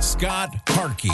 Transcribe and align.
Scott 0.00 0.54
Harkey. 0.68 1.08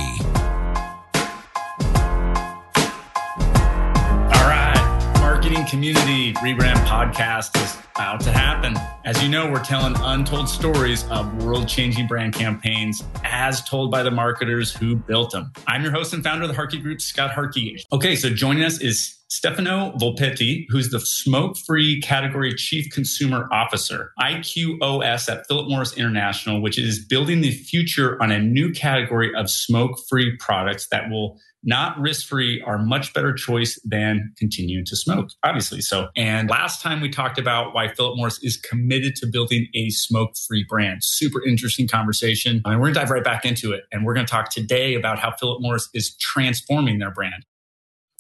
All 4.35 4.49
right, 4.49 5.16
marketing 5.21 5.65
community 5.66 6.32
rebrand 6.35 6.76
podcast 6.87 7.57
is 7.62 7.76
about 7.95 8.21
to 8.21 8.30
happen. 8.32 8.76
As 9.04 9.23
you 9.23 9.29
know, 9.29 9.51
we're 9.51 9.62
telling 9.62 9.95
untold 10.01 10.49
stories 10.49 11.04
of 11.09 11.45
world 11.45 11.68
changing 11.68 12.07
brand 12.07 12.34
campaigns 12.34 13.04
as 13.24 13.62
told 13.62 13.90
by 13.90 14.02
the 14.02 14.10
marketers 14.10 14.74
who 14.74 14.96
built 14.96 15.30
them. 15.32 15.52
I'm 15.75 15.83
your 15.83 15.91
host 15.91 16.15
and 16.15 16.23
founder 16.23 16.45
of 16.45 16.49
the 16.49 16.55
Harkey 16.55 16.79
Group, 16.79 17.01
Scott 17.01 17.33
Harkey. 17.33 17.83
Okay, 17.93 18.15
so 18.15 18.30
joining 18.30 18.63
us 18.63 18.80
is 18.80 19.19
Stefano 19.27 19.91
Volpetti, 19.99 20.67
who's 20.69 20.91
the 20.91 21.01
smoke 21.01 21.57
free 21.57 22.01
category 22.01 22.55
chief 22.55 22.89
consumer 22.93 23.49
officer, 23.51 24.13
IQOS 24.21 25.29
at 25.29 25.45
Philip 25.49 25.69
Morris 25.69 25.93
International, 25.97 26.63
which 26.63 26.79
is 26.79 27.05
building 27.05 27.41
the 27.41 27.51
future 27.51 28.23
on 28.23 28.30
a 28.30 28.39
new 28.39 28.71
category 28.71 29.35
of 29.35 29.51
smoke 29.51 29.99
free 30.09 30.37
products 30.37 30.87
that 30.93 31.11
will 31.11 31.41
not 31.65 31.99
risk 31.99 32.29
free 32.29 32.63
are 32.63 32.79
much 32.79 33.13
better 33.15 33.33
choice 33.33 33.80
than 33.85 34.33
continuing 34.37 34.85
to 34.85 34.97
smoke, 34.97 35.30
obviously. 35.43 35.80
So, 35.80 36.09
and 36.17 36.51
last 36.51 36.83
time 36.83 37.01
we 37.01 37.09
talked 37.09 37.39
about 37.39 37.75
why 37.75 37.89
Philip 37.89 38.17
Morris 38.17 38.39
is 38.43 38.57
committed 38.59 39.17
to 39.17 39.27
building 39.27 39.67
a 39.75 39.89
smoke 39.91 40.37
free 40.47 40.65
brand. 40.69 41.02
Super 41.02 41.43
interesting 41.43 41.89
conversation. 41.89 42.61
Mean, 42.67 42.79
we're 42.79 42.87
going 42.87 42.95
to 42.95 43.01
dive 43.01 43.11
right 43.11 43.25
back 43.25 43.45
into 43.45 43.73
it. 43.73 43.85
And 43.93 44.05
we're 44.05 44.15
going 44.15 44.27
to 44.27 44.30
talk 44.30 44.51
today 44.51 44.95
about 44.95 45.19
how 45.19 45.33
Philip 45.33 45.61
Morris 45.65 45.88
is 45.95 46.16
transforming 46.18 46.98
their 46.98 47.10
brand. 47.10 47.45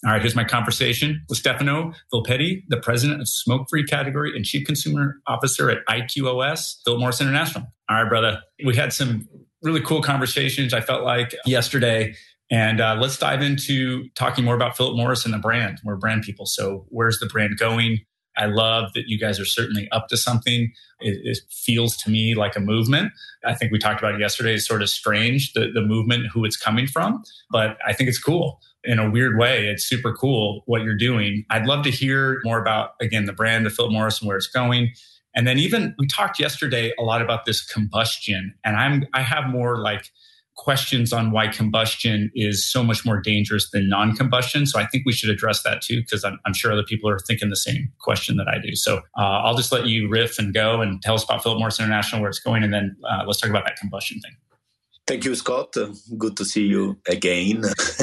All 0.04 0.12
right, 0.12 0.20
here's 0.20 0.36
my 0.36 0.44
conversation 0.44 1.24
with 1.28 1.38
Stefano 1.38 1.92
Volpetti, 2.12 2.62
the 2.68 2.76
president 2.76 3.22
of 3.22 3.28
Smoke 3.28 3.66
Free 3.70 3.84
Category 3.84 4.36
and 4.36 4.44
Chief 4.44 4.66
Consumer 4.66 5.16
Officer 5.26 5.70
at 5.70 5.78
IQOS, 5.88 6.76
Philip 6.84 7.00
Morris 7.00 7.22
International. 7.22 7.64
All 7.88 8.02
right, 8.02 8.08
brother. 8.08 8.40
We 8.66 8.76
had 8.76 8.92
some 8.92 9.26
really 9.62 9.80
cool 9.80 10.02
conversations, 10.02 10.74
I 10.74 10.82
felt 10.82 11.04
like 11.04 11.34
yesterday. 11.46 12.14
And 12.50 12.82
uh, 12.82 12.96
let's 13.00 13.16
dive 13.16 13.40
into 13.40 14.08
talking 14.14 14.44
more 14.44 14.54
about 14.54 14.76
Philip 14.76 14.94
Morris 14.94 15.24
and 15.24 15.32
the 15.32 15.38
brand. 15.38 15.80
We're 15.82 15.96
brand 15.96 16.22
people. 16.22 16.44
So, 16.44 16.84
where's 16.90 17.18
the 17.18 17.26
brand 17.26 17.56
going? 17.58 18.00
I 18.36 18.46
love 18.46 18.92
that 18.94 19.04
you 19.06 19.18
guys 19.18 19.38
are 19.38 19.44
certainly 19.44 19.88
up 19.90 20.08
to 20.08 20.16
something. 20.16 20.72
It, 21.00 21.18
it, 21.24 21.38
feels 21.50 21.96
to 21.98 22.10
me 22.10 22.34
like 22.34 22.56
a 22.56 22.60
movement. 22.60 23.12
I 23.44 23.54
think 23.54 23.72
we 23.72 23.78
talked 23.78 24.00
about 24.00 24.18
yesterday. 24.18 24.54
It's 24.54 24.66
sort 24.66 24.82
of 24.82 24.88
strange, 24.88 25.52
the, 25.52 25.70
the 25.72 25.80
movement, 25.80 26.26
who 26.32 26.44
it's 26.44 26.56
coming 26.56 26.86
from, 26.86 27.22
but 27.50 27.78
I 27.86 27.92
think 27.92 28.08
it's 28.08 28.18
cool 28.18 28.60
in 28.84 28.98
a 28.98 29.10
weird 29.10 29.38
way. 29.38 29.66
It's 29.66 29.84
super 29.84 30.12
cool 30.12 30.62
what 30.66 30.82
you're 30.82 30.96
doing. 30.96 31.44
I'd 31.50 31.66
love 31.66 31.84
to 31.84 31.90
hear 31.90 32.40
more 32.44 32.60
about, 32.60 32.90
again, 33.00 33.24
the 33.24 33.32
brand 33.32 33.66
of 33.66 33.72
Philip 33.74 33.92
Morris 33.92 34.20
and 34.20 34.28
where 34.28 34.36
it's 34.36 34.46
going. 34.46 34.92
And 35.34 35.46
then 35.46 35.58
even 35.58 35.94
we 35.98 36.06
talked 36.06 36.38
yesterday 36.38 36.92
a 36.98 37.02
lot 37.02 37.22
about 37.22 37.44
this 37.44 37.64
combustion 37.64 38.54
and 38.64 38.76
I'm, 38.76 39.06
I 39.14 39.22
have 39.22 39.48
more 39.48 39.78
like 39.78 40.10
questions 40.56 41.12
on 41.12 41.30
why 41.30 41.48
combustion 41.48 42.30
is 42.34 42.64
so 42.70 42.82
much 42.82 43.04
more 43.04 43.20
dangerous 43.20 43.70
than 43.70 43.88
non-combustion. 43.88 44.66
So 44.66 44.78
I 44.78 44.86
think 44.86 45.04
we 45.04 45.12
should 45.12 45.30
address 45.30 45.62
that 45.62 45.82
too, 45.82 46.00
because 46.00 46.24
I'm, 46.24 46.38
I'm, 46.46 46.54
sure 46.54 46.72
other 46.72 46.84
people 46.84 47.10
are 47.10 47.18
thinking 47.18 47.50
the 47.50 47.56
same 47.56 47.92
question 48.00 48.36
that 48.36 48.48
I 48.48 48.58
do. 48.58 48.74
So 48.76 48.98
uh, 49.18 49.42
I'll 49.44 49.56
just 49.56 49.72
let 49.72 49.86
you 49.86 50.08
riff 50.08 50.38
and 50.38 50.54
go 50.54 50.80
and 50.80 51.02
tell 51.02 51.14
us 51.14 51.24
about 51.24 51.42
Philip 51.42 51.58
Morris 51.58 51.80
International, 51.80 52.20
where 52.20 52.30
it's 52.30 52.38
going, 52.38 52.62
and 52.62 52.72
then 52.72 52.96
uh, 53.08 53.24
let's 53.26 53.40
talk 53.40 53.50
about 53.50 53.64
that 53.64 53.76
combustion 53.76 54.20
thing. 54.20 54.32
Thank 55.06 55.24
you, 55.26 55.34
Scott. 55.34 55.76
Good 56.16 56.36
to 56.38 56.44
see 56.46 56.66
you 56.66 56.98
again. 57.08 57.62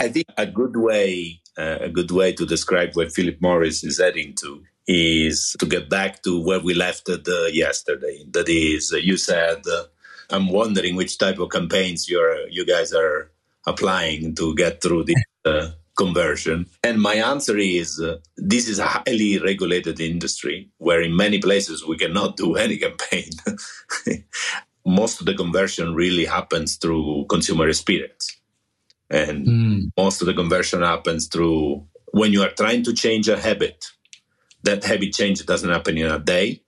I 0.00 0.08
think 0.08 0.26
a 0.36 0.46
good 0.46 0.76
way, 0.76 1.40
uh, 1.56 1.78
a 1.80 1.88
good 1.88 2.10
way 2.10 2.32
to 2.32 2.44
describe 2.44 2.94
where 2.94 3.08
Philip 3.08 3.40
Morris 3.40 3.84
is 3.84 4.00
heading 4.00 4.34
to 4.40 4.64
is 4.88 5.54
to 5.60 5.66
get 5.66 5.88
back 5.88 6.22
to 6.22 6.42
where 6.42 6.58
we 6.58 6.74
left 6.74 7.08
it 7.08 7.26
uh, 7.28 7.44
yesterday. 7.46 8.24
That 8.32 8.48
is, 8.48 8.92
uh, 8.92 8.96
you 8.96 9.16
said, 9.16 9.62
uh, 9.70 9.84
I'm 10.32 10.48
wondering 10.48 10.96
which 10.96 11.18
type 11.18 11.38
of 11.38 11.50
campaigns 11.50 12.08
you're, 12.08 12.48
you 12.48 12.64
guys 12.66 12.92
are 12.92 13.30
applying 13.66 14.34
to 14.36 14.54
get 14.54 14.82
through 14.82 15.04
this 15.04 15.22
uh, 15.44 15.68
conversion. 15.96 16.66
And 16.82 17.00
my 17.00 17.14
answer 17.14 17.56
is, 17.58 18.00
uh, 18.00 18.18
this 18.36 18.68
is 18.68 18.78
a 18.78 18.86
highly 18.86 19.38
regulated 19.38 20.00
industry 20.00 20.70
where 20.78 21.02
in 21.02 21.14
many 21.14 21.38
places 21.38 21.86
we 21.86 21.96
cannot 21.96 22.36
do 22.36 22.56
any 22.64 22.78
campaign 22.78 23.30
most 24.84 25.20
of 25.20 25.26
the 25.26 25.34
conversion 25.34 25.94
really 25.94 26.24
happens 26.24 26.76
through 26.76 27.26
consumer 27.28 27.68
experience. 27.68 28.36
And 29.10 29.46
mm. 29.46 29.90
most 29.96 30.20
of 30.22 30.26
the 30.26 30.34
conversion 30.34 30.82
happens 30.82 31.28
through 31.28 31.86
when 32.12 32.32
you 32.32 32.42
are 32.42 32.50
trying 32.50 32.82
to 32.84 32.92
change 32.92 33.28
a 33.28 33.38
habit. 33.38 33.86
That 34.64 34.84
habit 34.84 35.12
change 35.12 35.44
doesn't 35.44 35.70
happen 35.70 35.98
in 35.98 36.10
a 36.10 36.18
day. 36.18 36.62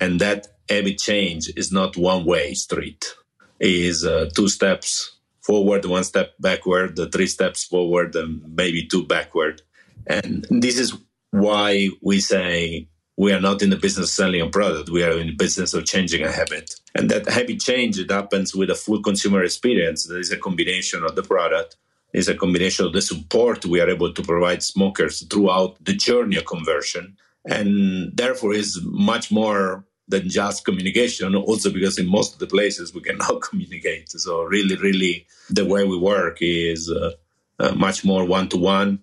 And 0.00 0.20
that 0.20 0.46
habit 0.68 0.98
change 0.98 1.50
is 1.56 1.72
not 1.72 1.96
one 1.96 2.24
way 2.24 2.54
street. 2.54 3.14
It 3.60 3.70
is 3.70 4.04
uh, 4.04 4.30
two 4.34 4.48
steps 4.48 5.16
forward, 5.42 5.84
one 5.84 6.04
step 6.04 6.34
backward, 6.38 6.98
three 7.12 7.26
steps 7.26 7.64
forward, 7.64 8.14
and 8.14 8.42
maybe 8.54 8.86
two 8.86 9.06
backward. 9.06 9.62
And 10.06 10.46
this 10.50 10.78
is 10.78 10.96
why 11.30 11.88
we 12.02 12.20
say 12.20 12.88
we 13.16 13.32
are 13.32 13.40
not 13.40 13.62
in 13.62 13.70
the 13.70 13.76
business 13.76 14.06
of 14.10 14.14
selling 14.14 14.40
a 14.40 14.48
product. 14.48 14.90
We 14.90 15.02
are 15.02 15.18
in 15.18 15.26
the 15.26 15.34
business 15.34 15.74
of 15.74 15.84
changing 15.84 16.22
a 16.22 16.30
habit. 16.30 16.74
And 16.94 17.10
that 17.10 17.28
habit 17.28 17.60
change, 17.60 17.98
it 17.98 18.10
happens 18.10 18.54
with 18.54 18.70
a 18.70 18.74
full 18.74 19.02
consumer 19.02 19.42
experience. 19.42 20.04
There 20.04 20.20
is 20.20 20.30
a 20.30 20.36
combination 20.36 21.02
of 21.02 21.16
the 21.16 21.22
product, 21.22 21.76
is 22.12 22.28
a 22.28 22.34
combination 22.34 22.86
of 22.86 22.92
the 22.92 23.02
support 23.02 23.66
we 23.66 23.80
are 23.80 23.90
able 23.90 24.12
to 24.12 24.22
provide 24.22 24.62
smokers 24.62 25.22
throughout 25.26 25.82
the 25.84 25.94
journey 25.94 26.36
of 26.36 26.46
conversion. 26.46 27.16
And 27.44 28.16
therefore 28.16 28.54
is 28.54 28.78
much 28.84 29.32
more 29.32 29.84
than 30.08 30.28
just 30.28 30.64
communication, 30.64 31.34
also 31.34 31.70
because 31.70 31.98
in 31.98 32.08
most 32.08 32.32
of 32.32 32.38
the 32.38 32.46
places 32.46 32.94
we 32.94 33.00
cannot 33.02 33.42
communicate. 33.48 34.10
So 34.10 34.42
really, 34.42 34.76
really 34.76 35.26
the 35.50 35.66
way 35.66 35.84
we 35.84 35.98
work 35.98 36.38
is 36.40 36.90
uh, 36.90 37.12
uh, 37.58 37.72
much 37.74 38.04
more 38.04 38.24
one-to-one, 38.24 39.00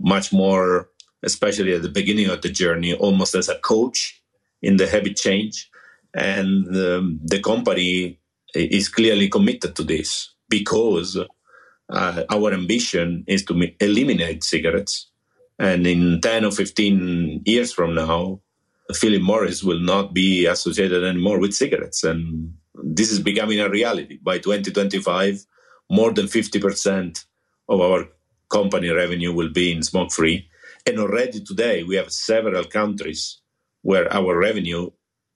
much 0.00 0.32
more 0.32 0.88
especially 1.22 1.74
at 1.74 1.82
the 1.82 1.88
beginning 1.88 2.28
of 2.28 2.40
the 2.42 2.48
journey, 2.48 2.94
almost 2.94 3.34
as 3.34 3.48
a 3.48 3.58
coach 3.58 4.22
in 4.62 4.76
the 4.76 4.86
habit 4.86 5.16
change. 5.16 5.70
And 6.14 6.66
um, 6.76 7.20
the 7.22 7.40
company 7.40 8.18
is 8.54 8.88
clearly 8.88 9.28
committed 9.28 9.76
to 9.76 9.82
this 9.84 10.34
because 10.48 11.16
uh, 11.90 12.22
our 12.30 12.52
ambition 12.52 13.24
is 13.26 13.44
to 13.44 13.70
eliminate 13.80 14.42
cigarettes. 14.42 15.10
And 15.58 15.86
in 15.86 16.20
10 16.20 16.46
or 16.46 16.50
15 16.50 17.42
years 17.44 17.72
from 17.72 17.94
now, 17.94 18.40
Philip 18.94 19.22
Morris 19.22 19.62
will 19.62 19.80
not 19.80 20.14
be 20.14 20.46
associated 20.46 21.04
anymore 21.04 21.38
with 21.38 21.54
cigarettes. 21.54 22.04
And 22.04 22.54
this 22.74 23.10
is 23.10 23.20
becoming 23.20 23.60
a 23.60 23.68
reality. 23.68 24.18
By 24.22 24.38
2025, 24.38 25.44
more 25.90 26.12
than 26.12 26.26
50% 26.26 27.24
of 27.68 27.80
our 27.80 28.08
company 28.50 28.90
revenue 28.90 29.32
will 29.32 29.50
be 29.50 29.72
in 29.72 29.82
smoke 29.82 30.12
free. 30.12 30.48
And 30.86 30.98
already 30.98 31.40
today, 31.40 31.82
we 31.82 31.96
have 31.96 32.12
several 32.12 32.64
countries 32.64 33.40
where 33.82 34.12
our 34.12 34.36
revenue 34.36 34.90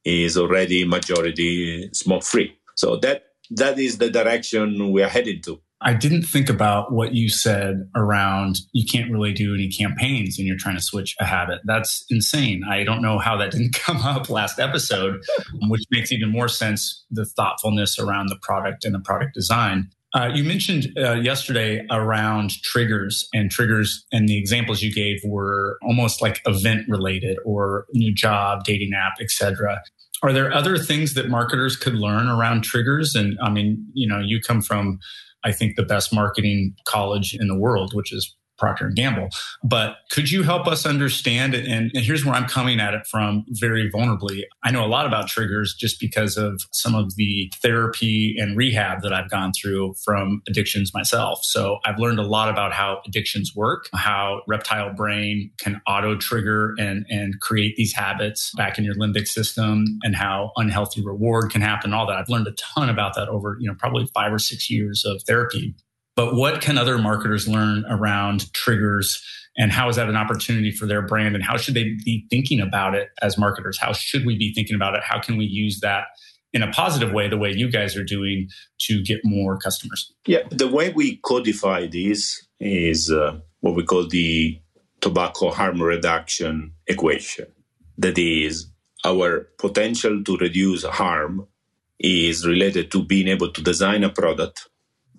is 0.04 0.36
already 0.36 0.84
majority 0.84 1.88
smoke 1.92 2.24
free. 2.24 2.56
So 2.76 2.96
that 2.96 3.24
that 3.50 3.78
is 3.78 3.98
the 3.98 4.10
direction 4.10 4.90
we 4.92 5.02
are 5.02 5.08
heading 5.08 5.40
to. 5.42 5.60
I 5.84 5.92
didn't 5.92 6.22
think 6.22 6.48
about 6.48 6.92
what 6.92 7.14
you 7.14 7.28
said 7.28 7.88
around 7.94 8.60
you 8.72 8.86
can't 8.90 9.10
really 9.10 9.34
do 9.34 9.54
any 9.54 9.68
campaigns 9.68 10.38
and 10.38 10.46
you're 10.46 10.56
trying 10.56 10.76
to 10.76 10.82
switch 10.82 11.14
a 11.20 11.26
habit. 11.26 11.60
That's 11.64 12.04
insane. 12.08 12.62
I 12.68 12.84
don't 12.84 13.02
know 13.02 13.18
how 13.18 13.36
that 13.36 13.50
didn't 13.50 13.74
come 13.78 13.98
up 13.98 14.30
last 14.30 14.58
episode, 14.58 15.22
which 15.68 15.82
makes 15.90 16.10
even 16.10 16.30
more 16.30 16.48
sense 16.48 17.04
the 17.10 17.26
thoughtfulness 17.26 17.98
around 17.98 18.28
the 18.30 18.38
product 18.40 18.84
and 18.84 18.94
the 18.94 19.00
product 19.00 19.34
design. 19.34 19.90
Uh, 20.14 20.30
you 20.32 20.44
mentioned 20.44 20.92
uh, 20.96 21.14
yesterday 21.14 21.84
around 21.90 22.50
triggers 22.62 23.26
and 23.34 23.50
triggers, 23.50 24.06
and 24.12 24.28
the 24.28 24.38
examples 24.38 24.80
you 24.80 24.94
gave 24.94 25.20
were 25.24 25.76
almost 25.82 26.22
like 26.22 26.40
event 26.46 26.88
related 26.88 27.36
or 27.44 27.86
new 27.92 28.14
job, 28.14 28.62
dating 28.62 28.92
app, 28.94 29.14
etc. 29.20 29.82
Are 30.22 30.32
there 30.32 30.52
other 30.54 30.78
things 30.78 31.14
that 31.14 31.28
marketers 31.28 31.76
could 31.76 31.94
learn 31.94 32.28
around 32.28 32.62
triggers? 32.62 33.16
And 33.16 33.36
I 33.42 33.50
mean, 33.50 33.84
you 33.92 34.06
know, 34.06 34.20
you 34.20 34.40
come 34.40 34.62
from, 34.62 35.00
I 35.44 35.52
think, 35.52 35.76
the 35.76 35.82
best 35.82 36.12
marketing 36.12 36.74
college 36.84 37.36
in 37.38 37.48
the 37.48 37.58
world, 37.58 37.92
which 37.94 38.12
is 38.12 38.34
Procter 38.58 38.86
and 38.86 38.96
Gamble. 38.96 39.28
But 39.62 39.96
could 40.10 40.30
you 40.30 40.42
help 40.42 40.66
us 40.66 40.86
understand? 40.86 41.54
And, 41.54 41.92
and, 41.94 42.04
here's 42.04 42.24
where 42.24 42.34
I'm 42.34 42.46
coming 42.46 42.80
at 42.80 42.94
it 42.94 43.06
from 43.06 43.44
very 43.48 43.90
vulnerably. 43.90 44.42
I 44.62 44.70
know 44.70 44.84
a 44.84 44.88
lot 44.88 45.06
about 45.06 45.28
triggers 45.28 45.74
just 45.74 45.98
because 45.98 46.36
of 46.36 46.60
some 46.72 46.94
of 46.94 47.16
the 47.16 47.50
therapy 47.62 48.36
and 48.38 48.56
rehab 48.56 49.02
that 49.02 49.12
I've 49.12 49.30
gone 49.30 49.52
through 49.60 49.94
from 50.04 50.42
addictions 50.48 50.92
myself. 50.92 51.40
So 51.44 51.78
I've 51.84 51.98
learned 51.98 52.18
a 52.18 52.26
lot 52.26 52.48
about 52.48 52.72
how 52.72 53.00
addictions 53.06 53.54
work, 53.54 53.88
how 53.94 54.42
reptile 54.46 54.92
brain 54.92 55.50
can 55.58 55.80
auto 55.86 56.16
trigger 56.16 56.74
and, 56.78 57.06
and 57.08 57.40
create 57.40 57.76
these 57.76 57.92
habits 57.92 58.52
back 58.56 58.78
in 58.78 58.84
your 58.84 58.94
limbic 58.94 59.26
system 59.26 59.84
and 60.02 60.14
how 60.14 60.52
unhealthy 60.56 61.02
reward 61.02 61.50
can 61.50 61.60
happen, 61.60 61.92
all 61.92 62.06
that. 62.06 62.16
I've 62.16 62.28
learned 62.28 62.46
a 62.46 62.52
ton 62.52 62.88
about 62.88 63.14
that 63.14 63.28
over, 63.28 63.56
you 63.60 63.68
know, 63.68 63.74
probably 63.78 64.06
five 64.14 64.32
or 64.32 64.38
six 64.38 64.70
years 64.70 65.04
of 65.04 65.22
therapy. 65.22 65.74
But 66.16 66.34
what 66.34 66.60
can 66.60 66.78
other 66.78 66.98
marketers 66.98 67.48
learn 67.48 67.84
around 67.88 68.52
triggers? 68.52 69.20
And 69.56 69.72
how 69.72 69.88
is 69.88 69.96
that 69.96 70.08
an 70.08 70.16
opportunity 70.16 70.70
for 70.70 70.86
their 70.86 71.02
brand? 71.02 71.34
And 71.34 71.44
how 71.44 71.56
should 71.56 71.74
they 71.74 71.96
be 72.04 72.26
thinking 72.30 72.60
about 72.60 72.94
it 72.94 73.08
as 73.22 73.38
marketers? 73.38 73.78
How 73.78 73.92
should 73.92 74.24
we 74.26 74.36
be 74.36 74.52
thinking 74.52 74.76
about 74.76 74.94
it? 74.94 75.02
How 75.04 75.20
can 75.20 75.36
we 75.36 75.44
use 75.44 75.80
that 75.80 76.06
in 76.52 76.62
a 76.62 76.70
positive 76.70 77.12
way, 77.12 77.28
the 77.28 77.36
way 77.36 77.52
you 77.52 77.70
guys 77.70 77.96
are 77.96 78.04
doing 78.04 78.48
to 78.82 79.02
get 79.02 79.20
more 79.24 79.58
customers? 79.58 80.12
Yeah, 80.26 80.42
the 80.50 80.68
way 80.68 80.90
we 80.90 81.16
codify 81.18 81.86
this 81.86 82.46
is 82.60 83.10
uh, 83.10 83.38
what 83.60 83.74
we 83.74 83.84
call 83.84 84.06
the 84.06 84.60
tobacco 85.00 85.50
harm 85.50 85.82
reduction 85.82 86.72
equation. 86.86 87.46
That 87.98 88.18
is, 88.18 88.70
our 89.04 89.48
potential 89.58 90.22
to 90.24 90.36
reduce 90.36 90.84
harm 90.84 91.46
is 91.98 92.46
related 92.46 92.90
to 92.92 93.04
being 93.04 93.28
able 93.28 93.52
to 93.52 93.62
design 93.62 94.02
a 94.04 94.10
product 94.10 94.68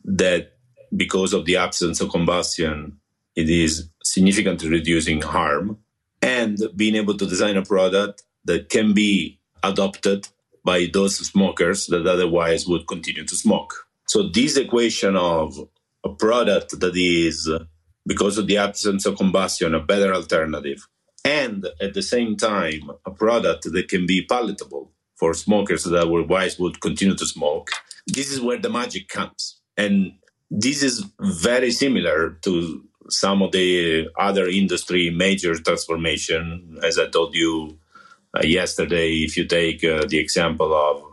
that 0.03 0.54
because 0.95 1.33
of 1.33 1.45
the 1.45 1.57
absence 1.57 2.01
of 2.01 2.09
combustion, 2.09 2.97
it 3.35 3.49
is 3.49 3.89
significantly 4.03 4.69
reducing 4.69 5.21
harm 5.21 5.77
and 6.21 6.57
being 6.75 6.95
able 6.95 7.17
to 7.17 7.25
design 7.25 7.57
a 7.57 7.63
product 7.63 8.23
that 8.45 8.69
can 8.69 8.93
be 8.93 9.39
adopted 9.63 10.27
by 10.63 10.87
those 10.91 11.17
smokers 11.17 11.87
that 11.87 12.07
otherwise 12.07 12.67
would 12.67 12.87
continue 12.87 13.23
to 13.23 13.35
smoke. 13.35 13.87
So 14.07 14.23
this 14.23 14.57
equation 14.57 15.15
of 15.15 15.67
a 16.03 16.09
product 16.09 16.79
that 16.79 16.95
is, 16.95 17.49
because 18.05 18.37
of 18.37 18.47
the 18.47 18.57
absence 18.57 19.05
of 19.05 19.17
combustion, 19.17 19.73
a 19.73 19.79
better 19.79 20.13
alternative, 20.13 20.87
and 21.23 21.67
at 21.81 21.93
the 21.95 22.03
same 22.03 22.35
time, 22.35 22.91
a 23.05 23.11
product 23.11 23.71
that 23.71 23.87
can 23.89 24.05
be 24.05 24.23
palatable 24.25 24.91
for 25.15 25.33
smokers 25.33 25.83
that 25.83 25.95
otherwise 25.95 26.59
would 26.59 26.81
continue 26.81 27.15
to 27.15 27.25
smoke, 27.25 27.71
this 28.05 28.31
is 28.31 28.41
where 28.41 28.59
the 28.59 28.69
magic 28.69 29.07
comes. 29.07 29.59
And 29.77 30.13
this 30.49 30.83
is 30.83 31.05
very 31.19 31.71
similar 31.71 32.37
to 32.41 32.83
some 33.09 33.41
of 33.41 33.51
the 33.51 34.07
other 34.17 34.47
industry 34.47 35.09
major 35.09 35.55
transformation. 35.55 36.77
As 36.83 36.97
I 36.97 37.07
told 37.07 37.35
you 37.35 37.77
uh, 38.35 38.45
yesterday, 38.45 39.23
if 39.23 39.37
you 39.37 39.45
take 39.45 39.83
uh, 39.83 40.05
the 40.07 40.17
example 40.17 40.73
of 40.73 41.03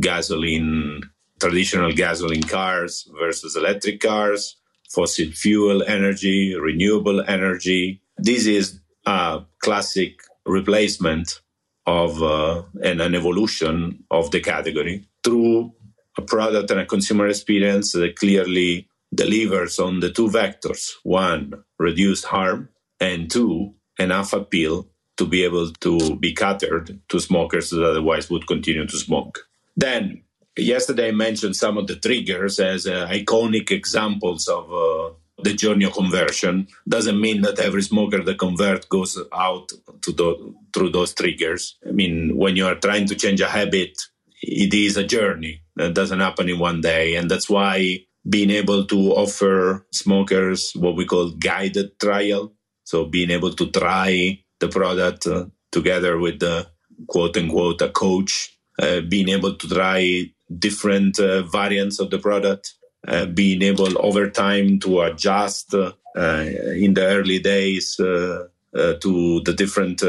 gasoline, 0.00 1.02
traditional 1.40 1.92
gasoline 1.92 2.42
cars 2.42 3.08
versus 3.18 3.56
electric 3.56 4.00
cars, 4.00 4.56
fossil 4.88 5.30
fuel 5.32 5.82
energy, 5.82 6.54
renewable 6.54 7.22
energy, 7.28 8.00
this 8.16 8.46
is 8.46 8.80
a 9.06 9.42
classic 9.60 10.20
replacement 10.46 11.40
of 11.86 12.22
uh, 12.22 12.62
and 12.82 13.00
an 13.00 13.14
evolution 13.14 14.04
of 14.10 14.30
the 14.30 14.40
category 14.40 15.04
through 15.24 15.72
a 16.18 16.22
product 16.22 16.70
and 16.70 16.80
a 16.80 16.86
consumer 16.86 17.26
experience 17.28 17.92
that 17.92 18.16
clearly 18.16 18.88
delivers 19.14 19.78
on 19.78 20.00
the 20.00 20.10
two 20.10 20.28
vectors 20.28 20.92
one, 21.02 21.52
reduced 21.78 22.26
harm, 22.26 22.68
and 23.00 23.30
two, 23.30 23.74
enough 23.98 24.32
appeal 24.32 24.88
to 25.16 25.26
be 25.26 25.44
able 25.44 25.70
to 25.70 26.16
be 26.16 26.32
catered 26.32 26.98
to 27.08 27.20
smokers 27.20 27.70
that 27.70 27.84
otherwise 27.84 28.30
would 28.30 28.46
continue 28.46 28.86
to 28.86 28.96
smoke. 28.96 29.46
Then, 29.76 30.22
yesterday 30.56 31.08
I 31.08 31.12
mentioned 31.12 31.56
some 31.56 31.76
of 31.76 31.86
the 31.86 31.96
triggers 31.96 32.58
as 32.58 32.86
uh, 32.86 33.06
iconic 33.10 33.70
examples 33.70 34.48
of 34.48 34.72
uh, 34.72 35.14
the 35.42 35.54
journey 35.54 35.84
of 35.84 35.92
conversion. 35.92 36.68
Doesn't 36.88 37.20
mean 37.20 37.42
that 37.42 37.58
every 37.58 37.82
smoker 37.82 38.22
that 38.22 38.38
convert 38.38 38.88
goes 38.88 39.18
out 39.32 39.70
to 40.02 40.12
the, 40.12 40.54
through 40.72 40.90
those 40.90 41.14
triggers. 41.14 41.76
I 41.86 41.92
mean, 41.92 42.36
when 42.36 42.56
you 42.56 42.66
are 42.66 42.76
trying 42.76 43.06
to 43.06 43.14
change 43.14 43.40
a 43.40 43.48
habit, 43.48 44.00
it 44.40 44.72
is 44.74 44.96
a 44.96 45.04
journey 45.04 45.61
that 45.76 45.94
doesn't 45.94 46.20
happen 46.20 46.48
in 46.48 46.58
one 46.58 46.80
day. 46.80 47.16
And 47.16 47.30
that's 47.30 47.48
why 47.48 48.04
being 48.28 48.50
able 48.50 48.84
to 48.86 49.12
offer 49.12 49.86
smokers 49.90 50.72
what 50.74 50.96
we 50.96 51.04
call 51.04 51.30
guided 51.30 51.98
trial. 51.98 52.52
So 52.84 53.04
being 53.04 53.30
able 53.30 53.52
to 53.54 53.70
try 53.70 54.38
the 54.60 54.68
product 54.68 55.26
uh, 55.26 55.46
together 55.70 56.18
with 56.18 56.40
the 56.40 56.68
quote 57.08 57.36
unquote 57.36 57.82
a 57.82 57.88
coach, 57.88 58.56
uh, 58.80 59.00
being 59.00 59.28
able 59.28 59.54
to 59.56 59.68
try 59.68 60.30
different 60.58 61.18
uh, 61.18 61.42
variants 61.42 61.98
of 61.98 62.10
the 62.10 62.18
product, 62.18 62.74
uh, 63.08 63.26
being 63.26 63.62
able 63.62 64.00
over 64.04 64.30
time 64.30 64.78
to 64.80 65.00
adjust 65.00 65.74
uh, 65.74 65.92
in 66.14 66.94
the 66.94 67.04
early 67.04 67.38
days 67.38 67.98
uh, 67.98 68.46
to 68.72 69.40
the 69.44 69.54
different 69.56 70.02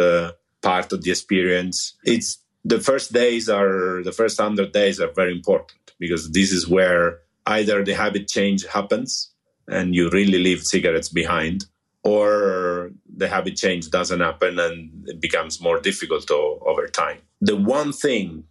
part 0.62 0.94
of 0.94 1.04
the 1.04 1.12
experience. 1.12 1.96
It's 2.04 2.43
the 2.64 2.80
first 2.80 3.14
days 3.14 3.50
are 3.50 4.02
the 4.04 4.12
first 4.12 4.40
100 4.40 4.72
days 4.72 5.00
are 5.00 5.12
very 5.12 5.32
important 5.32 5.80
because 6.00 6.32
this 6.32 6.52
is 6.52 6.68
where 6.68 7.20
either 7.46 7.84
the 7.84 7.96
habit 7.96 8.28
change 8.28 8.66
happens 8.66 9.32
and 9.68 9.96
you 9.96 10.10
really 10.10 10.40
leave 10.40 10.64
cigarettes 10.64 11.10
behind 11.10 11.66
or 12.04 12.92
the 13.16 13.28
habit 13.28 13.56
change 13.56 13.90
doesn't 13.90 14.20
happen 14.20 14.60
and 14.60 15.08
it 15.08 15.22
becomes 15.22 15.62
more 15.62 15.80
difficult 15.80 16.28
to, 16.28 16.36
over 16.66 16.88
time. 16.88 17.20
The 17.40 17.56
one 17.56 17.94
thing 17.94 18.44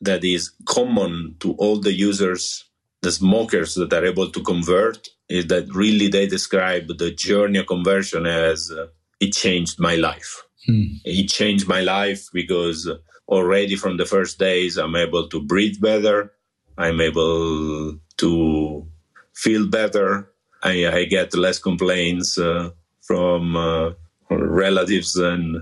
that 0.00 0.24
is 0.24 0.52
common 0.66 1.36
to 1.40 1.52
all 1.54 1.78
the 1.78 1.92
users, 1.92 2.64
the 3.02 3.12
smokers 3.12 3.74
that 3.74 3.92
are 3.92 4.04
able 4.04 4.30
to 4.30 4.42
convert, 4.42 5.08
is 5.28 5.46
that 5.48 5.68
really 5.74 6.08
they 6.08 6.26
describe 6.26 6.88
the 6.98 7.10
journey 7.10 7.58
of 7.58 7.66
conversion 7.66 8.26
as 8.26 8.70
uh, 8.70 8.86
it 9.20 9.32
changed 9.32 9.78
my 9.78 9.96
life. 9.96 10.42
Hmm. 10.66 10.84
It 11.04 11.28
changed 11.28 11.68
my 11.68 11.80
life 11.80 12.28
because 12.32 12.88
already 13.28 13.76
from 13.76 13.96
the 13.96 14.04
first 14.04 14.38
days 14.38 14.76
I'm 14.76 14.96
able 14.96 15.28
to 15.28 15.40
breathe 15.40 15.80
better. 15.80 16.32
I'm 16.76 17.00
able 17.00 17.98
to 18.18 18.86
feel 19.34 19.66
better. 19.68 20.30
I, 20.62 20.86
I 20.86 21.04
get 21.04 21.34
less 21.34 21.58
complaints 21.58 22.38
uh, 22.38 22.70
from 23.02 23.56
uh, 23.56 23.90
relatives 24.30 25.16
and 25.16 25.58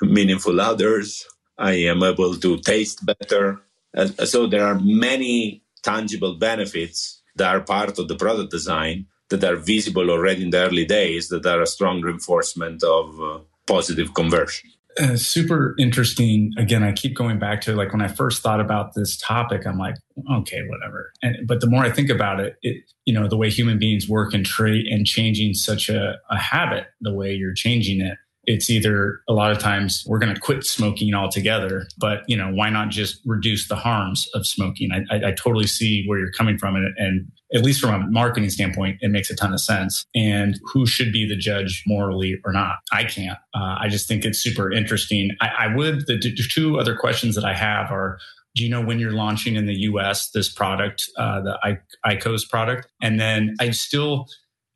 meaningful 0.00 0.60
others. 0.60 1.26
I 1.58 1.72
am 1.72 2.02
able 2.02 2.34
to 2.36 2.58
taste 2.58 3.04
better. 3.04 3.60
Uh, 3.96 4.06
so 4.24 4.46
there 4.46 4.64
are 4.64 4.78
many 4.80 5.62
tangible 5.82 6.34
benefits 6.34 7.22
that 7.36 7.54
are 7.54 7.60
part 7.60 7.98
of 7.98 8.08
the 8.08 8.16
product 8.16 8.50
design 8.50 9.06
that 9.28 9.44
are 9.44 9.56
visible 9.56 10.10
already 10.10 10.42
in 10.42 10.50
the 10.50 10.58
early 10.58 10.84
days 10.84 11.28
that 11.28 11.46
are 11.46 11.62
a 11.62 11.66
strong 11.66 12.00
reinforcement 12.00 12.82
of 12.82 13.20
uh, 13.20 13.38
positive 13.66 14.14
conversion 14.14 14.70
uh, 14.98 15.16
super 15.16 15.74
interesting. 15.78 16.52
Again, 16.58 16.82
I 16.82 16.92
keep 16.92 17.14
going 17.14 17.38
back 17.38 17.60
to 17.62 17.74
like 17.74 17.92
when 17.92 18.02
I 18.02 18.08
first 18.08 18.42
thought 18.42 18.60
about 18.60 18.94
this 18.94 19.16
topic, 19.16 19.66
I'm 19.66 19.78
like, 19.78 19.96
okay, 20.32 20.62
whatever. 20.68 21.12
And, 21.22 21.46
but 21.46 21.60
the 21.60 21.66
more 21.66 21.82
I 21.84 21.90
think 21.90 22.10
about 22.10 22.40
it, 22.40 22.56
it, 22.62 22.82
you 23.04 23.14
know, 23.14 23.28
the 23.28 23.36
way 23.36 23.50
human 23.50 23.78
beings 23.78 24.08
work 24.08 24.34
and 24.34 24.44
trade 24.44 24.86
and 24.86 25.06
changing 25.06 25.54
such 25.54 25.88
a, 25.88 26.16
a 26.30 26.38
habit, 26.38 26.86
the 27.00 27.12
way 27.12 27.34
you're 27.34 27.54
changing 27.54 28.00
it, 28.00 28.18
it's 28.46 28.70
either 28.70 29.20
a 29.28 29.32
lot 29.32 29.50
of 29.50 29.58
times 29.58 30.04
we're 30.06 30.18
going 30.18 30.34
to 30.34 30.40
quit 30.40 30.64
smoking 30.64 31.12
altogether, 31.14 31.86
but 31.98 32.20
you 32.28 32.36
know, 32.36 32.50
why 32.50 32.70
not 32.70 32.90
just 32.90 33.20
reduce 33.24 33.68
the 33.68 33.76
harms 33.76 34.28
of 34.34 34.46
smoking? 34.46 34.90
I, 34.92 35.14
I, 35.14 35.28
I 35.28 35.32
totally 35.32 35.66
see 35.66 36.04
where 36.06 36.18
you're 36.18 36.32
coming 36.32 36.58
from, 36.58 36.76
and, 36.76 36.94
and, 36.96 37.32
at 37.54 37.62
least 37.62 37.80
from 37.80 37.94
a 37.94 38.04
marketing 38.08 38.50
standpoint, 38.50 38.98
it 39.02 39.08
makes 39.08 39.30
a 39.30 39.36
ton 39.36 39.52
of 39.52 39.60
sense. 39.60 40.04
And 40.16 40.58
who 40.64 40.84
should 40.84 41.12
be 41.12 41.28
the 41.28 41.36
judge 41.36 41.84
morally 41.86 42.40
or 42.44 42.52
not? 42.52 42.78
I 42.92 43.04
can't. 43.04 43.38
Uh, 43.54 43.76
I 43.80 43.88
just 43.88 44.08
think 44.08 44.24
it's 44.24 44.40
super 44.40 44.72
interesting. 44.72 45.30
I, 45.40 45.50
I 45.60 45.76
would. 45.76 46.08
The, 46.08 46.18
two 46.52 46.80
other 46.80 46.96
questions 46.96 47.36
that 47.36 47.44
I 47.44 47.54
have 47.54 47.92
are 47.92 48.18
do 48.56 48.64
you 48.64 48.70
know 48.70 48.80
when 48.80 48.98
you're 48.98 49.12
launching 49.12 49.54
in 49.54 49.66
the 49.66 49.80
US 49.82 50.30
this 50.30 50.52
product, 50.52 51.08
uh, 51.18 51.40
the 51.42 51.58
I- 51.62 52.14
IQOS 52.14 52.48
product? 52.48 52.88
And 53.02 53.20
then 53.20 53.54
I 53.60 53.70
still, 53.70 54.26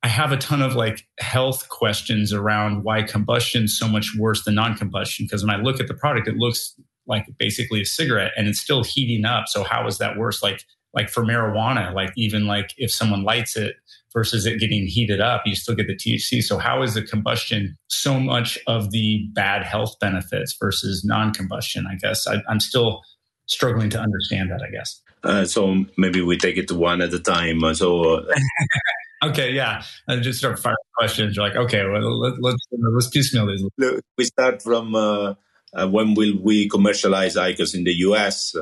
I 0.03 0.09
have 0.09 0.33
a 0.33 0.37
ton 0.37 0.63
of 0.63 0.75
like 0.75 1.07
health 1.19 1.69
questions 1.69 2.33
around 2.33 2.85
why 2.85 3.03
combustion 3.03 3.65
is 3.65 3.79
so 3.79 3.87
much 3.87 4.15
worse 4.19 4.45
than 4.45 4.55
non-combustion. 4.55 5.27
Because 5.27 5.45
when 5.45 5.55
I 5.55 5.61
look 5.61 5.79
at 5.79 5.89
the 5.89 5.95
product, 5.95 6.27
it 6.27 6.37
looks 6.37 6.75
like 7.07 7.27
basically 7.39 7.83
a 7.83 7.85
cigarette 7.85 8.33
and 8.37 8.49
it's 8.49 8.61
still 8.61 8.83
heating 8.83 9.25
up. 9.25 9.49
So 9.49 9.63
how 9.63 9.87
is 9.87 9.99
that 9.99 10.17
worse? 10.17 10.43
Like 10.43 10.65
like 10.93 11.09
for 11.09 11.23
marijuana, 11.23 11.95
like 11.95 12.13
even 12.17 12.47
like 12.47 12.73
if 12.77 12.91
someone 12.91 13.23
lights 13.23 13.57
it 13.57 13.77
versus 14.13 14.47
it 14.47 14.59
getting 14.59 14.87
heated 14.87 15.21
up, 15.21 15.43
you 15.47 15.55
still 15.55 15.75
get 15.75 15.87
the 15.87 15.95
THC. 15.95 16.43
So 16.43 16.59
how 16.59 16.83
is 16.83 16.95
the 16.95 17.03
combustion 17.03 17.77
so 17.89 18.19
much 18.19 18.59
of 18.67 18.91
the 18.91 19.29
bad 19.33 19.63
health 19.63 19.95
benefits 20.01 20.57
versus 20.59 21.05
non-combustion? 21.05 21.87
I 21.87 21.95
guess 21.95 22.27
I, 22.27 22.43
am 22.49 22.59
still 22.59 23.03
struggling 23.47 23.91
to 23.91 24.01
understand 24.01 24.51
that. 24.51 24.63
I 24.63 24.71
guess. 24.71 25.01
Uh, 25.23 25.45
so 25.45 25.85
maybe 25.97 26.23
we 26.23 26.39
take 26.39 26.57
it 26.57 26.73
one 26.73 27.03
at 27.03 27.13
a 27.13 27.21
time. 27.21 27.61
So. 27.75 28.27
Uh, 29.23 29.29
okay, 29.29 29.53
yeah, 29.53 29.83
and 30.09 30.23
just 30.23 30.39
start 30.39 30.59
firing 30.59 30.77
questions. 30.97 31.37
You're 31.37 31.49
like, 31.49 31.57
okay, 31.57 31.85
well, 31.85 32.21
let, 32.21 32.35
us 32.35 32.39
let's, 32.41 32.67
let's 32.73 33.09
piecemeal 33.09 33.47
these. 33.47 33.65
Look, 33.79 34.05
we 34.17 34.25
start 34.25 34.63
from 34.63 34.95
uh, 34.95 35.35
uh, 35.73 35.89
when 35.89 36.15
will 36.15 36.39
we 36.41 36.69
commercialize 36.69 37.37
IQOS 37.37 37.75
in 37.75 37.85
the 37.85 37.93
US? 38.07 38.55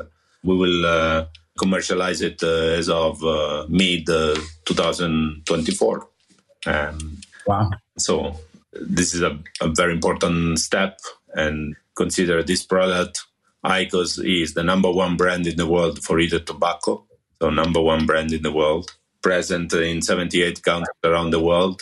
We 0.43 0.55
will 0.55 0.85
uh, 0.85 1.25
commercialize 1.57 2.21
it 2.21 2.41
uh, 2.43 2.77
as 2.79 2.89
of 2.89 3.23
uh, 3.23 3.65
mid 3.69 4.05
2024. 4.05 6.07
Um, 6.65 7.17
wow. 7.47 7.69
So 7.97 8.35
this 8.73 9.13
is 9.13 9.21
a, 9.21 9.39
a, 9.61 9.69
very 9.69 9.93
important 9.93 10.59
step 10.59 10.99
and 11.33 11.75
consider 11.95 12.43
this 12.43 12.63
product. 12.63 13.21
IQOS 13.65 14.23
is 14.23 14.53
the 14.53 14.63
number 14.63 14.91
one 14.91 15.17
brand 15.17 15.47
in 15.47 15.57
the 15.57 15.67
world 15.67 16.03
for 16.03 16.17
heated 16.17 16.47
tobacco. 16.47 17.05
So 17.41 17.49
number 17.49 17.81
one 17.81 18.05
brand 18.05 18.31
in 18.31 18.43
the 18.43 18.51
world, 18.51 18.95
present 19.21 19.73
in 19.73 20.01
78 20.01 20.63
countries 20.63 20.87
around 21.03 21.31
the 21.31 21.39
world, 21.39 21.81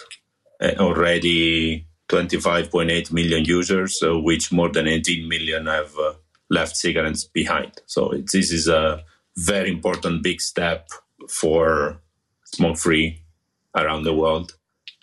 uh, 0.61 0.73
already 0.79 1.87
25.8 2.09 3.11
million 3.11 3.45
users, 3.45 4.01
uh, 4.03 4.17
which 4.19 4.51
more 4.51 4.69
than 4.69 4.87
18 4.87 5.27
million 5.27 5.65
have 5.67 5.93
uh, 5.97 6.13
left 6.49 6.75
cigarettes 6.75 7.25
behind. 7.25 7.73
So 7.85 8.13
this 8.31 8.51
is 8.51 8.67
a 8.67 9.03
very 9.35 9.69
important 9.69 10.23
big 10.23 10.41
step 10.41 10.89
for 11.29 12.01
smoke 12.45 12.77
free 12.77 13.21
around 13.75 14.03
the 14.03 14.13
world. 14.13 14.53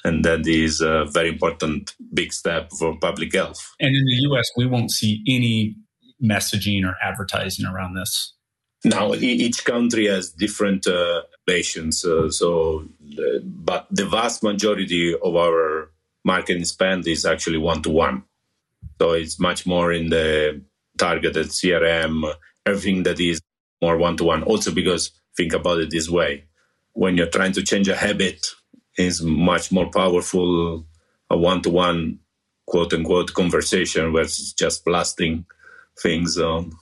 And 0.05 0.25
that 0.25 0.47
is 0.47 0.81
a 0.81 1.07
very 1.07 1.29
important 1.31 1.95
big 2.12 2.33
step 2.33 2.71
for 2.79 2.99
public 2.99 3.35
health. 3.35 3.75
And 3.81 3.95
in 3.95 4.05
the 4.05 4.29
US, 4.31 4.50
we 4.57 4.67
won't 4.67 4.91
see 4.91 5.23
any 5.26 5.76
messaging 6.23 6.85
or 6.85 6.95
advertising 7.03 7.67
around 7.67 7.95
this. 7.95 8.35
Now, 8.85 9.14
each 9.14 9.64
country 9.64 10.07
has 10.07 10.31
different 10.31 10.87
uh, 10.87 11.23
relations. 11.47 12.05
Uh, 12.05 12.31
so, 12.31 12.87
but 13.45 13.87
the 13.91 14.07
vast 14.07 14.43
majority 14.43 15.15
of 15.15 15.37
our 15.37 15.91
marketing 16.25 16.65
spend 16.65 17.07
is 17.07 17.25
actually 17.25 17.59
one 17.59 17.83
to 17.83 17.91
one. 17.91 18.25
So 19.01 19.13
it's 19.13 19.39
much 19.41 19.67
more 19.67 19.93
in 19.93 20.11
the 20.11 20.63
targeted 20.99 21.49
CRM, 21.49 22.33
everything 22.65 23.03
that 23.05 23.21
is 23.21 23.41
more 23.83 23.97
one 23.97 24.17
to 24.19 24.25
one. 24.25 24.43
Also, 24.43 24.73
because 24.73 25.11
think 25.37 25.53
about 25.53 25.81
it 25.81 25.91
this 25.91 26.09
way 26.09 26.45
when 26.95 27.17
you're 27.17 27.27
trying 27.27 27.53
to 27.53 27.63
change 27.63 27.89
a 27.89 27.97
habit, 27.97 28.47
is 28.97 29.23
much 29.23 29.73
more 29.73 29.91
powerful 29.91 30.87
a 31.29 31.37
one 31.37 31.61
to 31.63 31.71
one 31.71 32.19
quote 32.67 32.95
unquote 32.95 33.35
conversation 33.35 34.13
versus 34.13 34.53
just 34.53 34.85
blasting 34.85 35.45
things 36.01 36.39
on. 36.39 36.73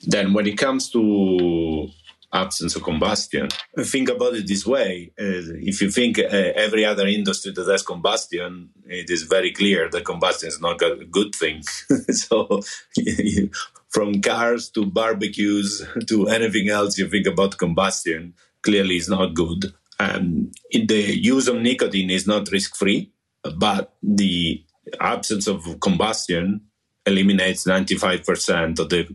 Then, 0.00 0.32
when 0.32 0.46
it 0.46 0.58
comes 0.58 0.90
to 0.90 1.88
absence 2.32 2.76
of 2.76 2.82
combustion. 2.82 3.48
Think 3.78 4.08
about 4.08 4.34
it 4.34 4.46
this 4.46 4.66
way. 4.66 5.12
Uh, 5.18 5.58
if 5.62 5.80
you 5.82 5.90
think 5.90 6.18
uh, 6.18 6.22
every 6.54 6.84
other 6.84 7.06
industry 7.06 7.52
that 7.52 7.66
has 7.66 7.82
combustion, 7.82 8.70
it 8.86 9.10
is 9.10 9.22
very 9.22 9.52
clear 9.52 9.88
that 9.90 10.04
combustion 10.04 10.48
is 10.48 10.60
not 10.60 10.80
a 10.82 11.04
good 11.10 11.34
thing. 11.34 11.62
so 12.10 12.60
from 13.88 14.20
cars 14.20 14.70
to 14.70 14.86
barbecues 14.86 15.84
to 16.06 16.28
anything 16.28 16.68
else 16.68 16.98
you 16.98 17.08
think 17.08 17.26
about 17.26 17.58
combustion, 17.58 18.34
clearly 18.62 18.96
is 18.96 19.08
not 19.08 19.34
good. 19.34 19.72
Um, 19.98 20.52
the 20.72 21.18
use 21.18 21.48
of 21.48 21.56
nicotine 21.56 22.10
is 22.10 22.26
not 22.26 22.50
risk 22.50 22.76
free, 22.76 23.12
but 23.56 23.94
the 24.02 24.64
absence 25.00 25.46
of 25.46 25.80
combustion 25.80 26.62
eliminates 27.06 27.64
95% 27.64 28.78
of 28.78 28.88
the 28.88 29.08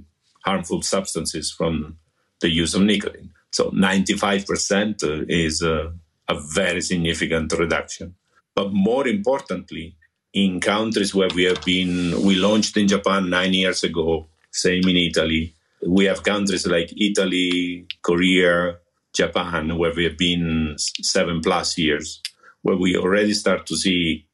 harmful 0.43 0.81
substances 0.81 1.51
from 1.51 1.98
the 2.42 2.50
use 2.50 2.74
of 2.74 2.82
nicotine. 2.82 3.32
So 3.51 3.72
95% 3.72 5.25
is 5.30 5.62
a, 5.62 5.94
a 6.27 6.39
very 6.54 6.82
significant 6.82 7.54
reduction. 7.54 8.15
But 8.54 8.74
more 8.74 9.08
importantly, 9.08 9.96
in 10.34 10.60
countries 10.60 11.15
where 11.15 11.30
we 11.34 11.44
have 11.44 11.63
been, 11.63 12.22
we 12.24 12.36
launched 12.36 12.75
in 12.77 12.88
Japan 12.88 13.30
nine 13.30 13.54
years 13.54 13.84
ago, 13.84 14.27
same 14.51 14.88
in 14.88 14.98
Italy. 14.98 15.54
We 15.86 16.06
have 16.06 16.24
countries 16.24 16.68
like 16.68 16.92
Italy, 16.98 17.88
Korea, 18.01 18.77
Japan, 19.13 19.77
where 19.77 19.94
we 19.94 20.04
have 20.04 20.18
been 20.18 20.75
seven 20.77 21.39
plus 21.42 21.77
years, 21.77 22.22
where 22.62 22.75
we 22.75 22.98
already 22.98 23.34
start 23.34 23.65
to 23.68 23.77
see 23.77 24.25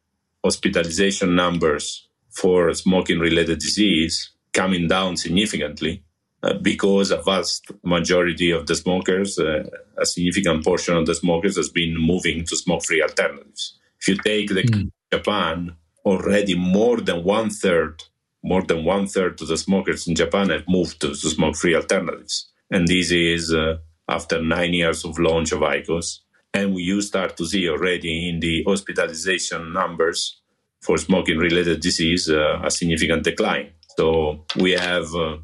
hospitalization 0.44 1.36
numbers 1.36 2.08
for 2.32 2.74
smoking 2.74 3.20
related 3.20 3.60
disease 3.60 4.32
coming 4.54 4.88
down 4.88 5.18
significantly 5.18 6.04
uh, 6.44 6.54
because 6.56 7.12
a 7.12 7.22
vast 7.22 7.72
majority 7.84 8.52
of 8.52 8.68
the 8.68 8.76
smokers, 8.76 9.38
uh, 9.38 9.64
a 9.98 10.06
significant 10.06 10.64
portion 10.64 10.98
of 10.98 11.06
the 11.06 11.16
smokers, 11.16 11.56
has 11.56 11.70
been 11.70 11.96
moving 11.98 12.46
to 12.46 12.56
smoke-free 12.56 13.02
alternatives. 13.02 13.78
If 14.00 14.08
you 14.08 14.18
take 14.18 14.50
the 14.50 14.64
mm. 14.64 14.92
Japan, 15.14 15.76
already 16.06 16.56
more 16.56 17.00
than 17.00 17.24
one 17.24 17.50
third, 17.50 18.04
more 18.44 18.64
than 18.64 18.84
one 18.84 19.08
third 19.08 19.40
of 19.42 19.48
the 19.48 19.58
smokers 19.58 20.08
in 20.08 20.16
Japan 20.16 20.50
have 20.50 20.66
moved 20.68 21.00
to, 21.02 21.10
to 21.10 21.30
smoke-free 21.30 21.76
alternatives, 21.76 22.50
and 22.72 22.88
this 22.88 23.12
is 23.12 23.54
uh, 23.54 23.78
after 24.10 24.42
nine 24.42 24.74
years 24.74 25.06
of 25.06 25.20
launch 25.20 25.52
of 25.52 25.60
IQOS. 25.60 26.20
And 26.54 26.74
we 26.74 26.82
you 26.82 27.02
start 27.02 27.38
to 27.38 27.46
see 27.46 27.70
already 27.70 28.28
in 28.28 28.42
the 28.42 28.64
hospitalization 28.68 29.72
numbers 29.72 30.42
for 30.82 30.98
smoking-related 30.98 31.80
disease 31.80 32.30
uh, 32.30 32.60
a 32.64 32.70
significant 32.72 33.24
decline. 33.24 33.70
So 33.96 34.46
we 34.58 34.72
have 34.72 35.14
uh, 35.16 35.38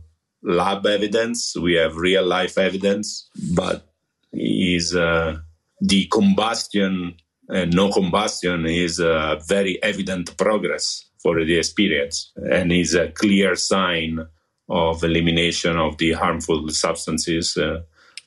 lab 0.43 0.85
evidence, 0.85 1.55
we 1.55 1.73
have 1.73 1.95
real 1.95 2.25
life 2.25 2.57
evidence, 2.57 3.29
but 3.55 3.87
is 4.33 4.95
uh, 4.95 5.37
the 5.81 6.05
combustion 6.05 7.15
and 7.49 7.73
no 7.73 7.91
combustion 7.91 8.65
is 8.65 8.99
a 8.99 9.39
very 9.47 9.81
evident 9.81 10.35
progress 10.37 11.05
for 11.19 11.43
the 11.43 11.57
experience 11.57 12.31
and 12.51 12.71
is 12.71 12.93
a 12.93 13.09
clear 13.09 13.55
sign 13.55 14.25
of 14.69 15.03
elimination 15.03 15.77
of 15.77 15.97
the 15.97 16.11
harmful 16.11 16.67
substances 16.69 17.55
uh, 17.57 17.81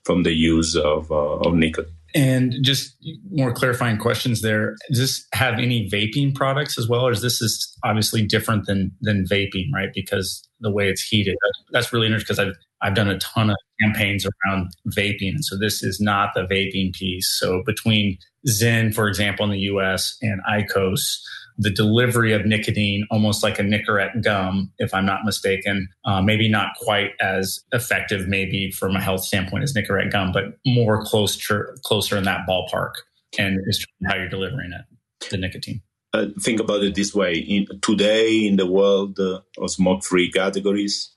from 0.04 0.22
the 0.22 0.32
use 0.32 0.74
of, 0.74 1.10
uh, 1.12 1.36
of 1.36 1.54
nicotine. 1.54 1.94
And 2.14 2.54
just 2.62 2.96
more 3.30 3.52
clarifying 3.52 3.98
questions 3.98 4.42
there. 4.42 4.74
Does 4.88 4.98
this 4.98 5.26
have 5.32 5.54
any 5.58 5.88
vaping 5.88 6.34
products 6.34 6.78
as 6.78 6.88
well, 6.88 7.06
or 7.06 7.12
is 7.12 7.22
this 7.22 7.40
is 7.40 7.76
obviously 7.84 8.26
different 8.26 8.66
than 8.66 8.92
than 9.00 9.24
vaping, 9.30 9.66
right? 9.72 9.90
Because 9.94 10.42
the 10.60 10.70
way 10.70 10.88
it's 10.88 11.02
heated, 11.02 11.36
that's 11.70 11.92
really 11.92 12.06
interesting 12.06 12.34
because 12.34 12.38
I've 12.38 12.54
I've 12.82 12.94
done 12.94 13.08
a 13.08 13.18
ton 13.18 13.50
of 13.50 13.56
campaigns 13.80 14.26
around 14.26 14.70
vaping, 14.88 15.36
so 15.40 15.56
this 15.58 15.82
is 15.82 16.00
not 16.00 16.30
the 16.34 16.42
vaping 16.42 16.92
piece. 16.94 17.28
So 17.38 17.62
between 17.64 18.18
Zyn, 18.48 18.94
for 18.94 19.06
example, 19.06 19.44
in 19.44 19.52
the 19.52 19.58
U.S. 19.58 20.16
and 20.22 20.40
IQOS, 20.50 21.18
the 21.60 21.70
delivery 21.70 22.32
of 22.32 22.46
nicotine 22.46 23.06
almost 23.10 23.42
like 23.42 23.58
a 23.58 23.62
Nicorette 23.62 24.24
gum, 24.24 24.72
if 24.78 24.94
I'm 24.94 25.04
not 25.04 25.26
mistaken. 25.26 25.88
Uh, 26.06 26.22
maybe 26.22 26.48
not 26.48 26.68
quite 26.80 27.10
as 27.20 27.60
effective, 27.72 28.26
maybe 28.26 28.70
from 28.70 28.96
a 28.96 29.00
health 29.00 29.22
standpoint 29.22 29.62
as 29.62 29.74
Nicorette 29.74 30.10
gum, 30.10 30.32
but 30.32 30.44
more 30.66 31.04
closer 31.04 31.76
closer 31.84 32.16
in 32.16 32.24
that 32.24 32.46
ballpark. 32.48 32.92
And 33.38 33.60
is 33.66 33.86
how 34.06 34.16
you're 34.16 34.28
delivering 34.28 34.72
it, 34.72 35.30
the 35.30 35.36
nicotine. 35.36 35.82
Uh, 36.12 36.26
think 36.40 36.58
about 36.60 36.82
it 36.82 36.94
this 36.94 37.14
way: 37.14 37.34
in, 37.34 37.66
today, 37.82 38.46
in 38.46 38.56
the 38.56 38.66
world 38.66 39.20
uh, 39.20 39.40
of 39.58 39.70
smoke-free 39.70 40.32
categories, 40.32 41.14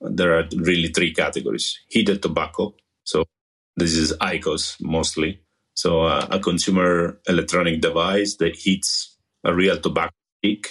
there 0.00 0.38
are 0.38 0.44
really 0.56 0.88
three 0.88 1.12
categories: 1.12 1.80
heated 1.88 2.22
tobacco. 2.22 2.74
So 3.04 3.24
this 3.76 3.94
is 3.94 4.12
IQOS 4.18 4.76
mostly. 4.80 5.40
So 5.74 6.02
uh, 6.02 6.26
a 6.30 6.38
consumer 6.38 7.18
electronic 7.26 7.80
device 7.80 8.36
that 8.36 8.56
heats 8.56 9.15
a 9.46 9.54
real 9.54 9.78
tobacco 9.80 10.14
stick 10.38 10.68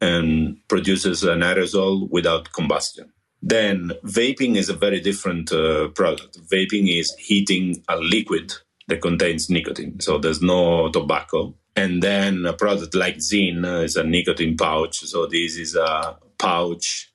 and 0.00 0.58
produces 0.68 1.22
an 1.22 1.40
aerosol 1.40 2.10
without 2.10 2.52
combustion. 2.52 3.12
Then 3.40 3.92
vaping 4.04 4.56
is 4.56 4.68
a 4.68 4.74
very 4.74 5.00
different 5.00 5.52
uh, 5.52 5.88
product. 5.88 6.38
Vaping 6.52 6.86
is 7.00 7.14
heating 7.14 7.82
a 7.88 7.96
liquid 7.96 8.52
that 8.88 9.00
contains 9.00 9.48
nicotine. 9.48 10.00
So 10.00 10.18
there's 10.18 10.42
no 10.42 10.90
tobacco. 10.90 11.54
And 11.74 12.02
then 12.02 12.46
a 12.46 12.52
product 12.52 12.94
like 12.94 13.18
Zyn 13.18 13.84
is 13.84 13.96
a 13.96 14.04
nicotine 14.04 14.56
pouch. 14.56 15.00
So 15.00 15.26
this 15.26 15.56
is 15.56 15.76
a 15.76 16.18
pouch 16.38 17.12